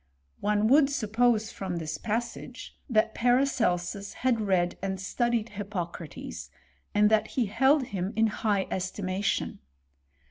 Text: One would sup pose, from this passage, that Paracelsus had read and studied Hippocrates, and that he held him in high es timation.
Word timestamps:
One 0.39 0.65
would 0.67 0.89
sup 0.89 1.13
pose, 1.13 1.51
from 1.51 1.75
this 1.77 1.99
passage, 1.99 2.75
that 2.89 3.13
Paracelsus 3.13 4.13
had 4.13 4.41
read 4.41 4.75
and 4.81 4.99
studied 4.99 5.49
Hippocrates, 5.49 6.49
and 6.95 7.11
that 7.11 7.27
he 7.27 7.45
held 7.45 7.83
him 7.83 8.11
in 8.15 8.25
high 8.25 8.65
es 8.71 8.89
timation. 8.91 9.59